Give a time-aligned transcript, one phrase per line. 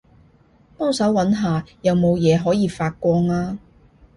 [0.79, 3.59] 幫手搵下有冇嘢可以發光吖